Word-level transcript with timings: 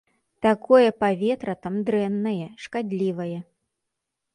Такое 0.45 0.87
паветра 1.03 1.53
там 1.67 1.77
дрэннае, 1.91 2.51
шкадлівае. 2.67 3.33